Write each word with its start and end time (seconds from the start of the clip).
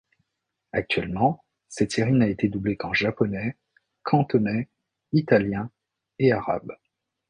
Actuellement, 0.71 1.45
cette 1.69 1.91
série 1.91 2.11
n'a 2.13 2.27
été 2.27 2.49
doublée 2.49 2.75
qu'en 2.75 2.91
japonais, 2.91 3.55
cantonais, 4.01 4.67
italien 5.11 5.69
et 6.17 6.31
arabe. 6.31 6.75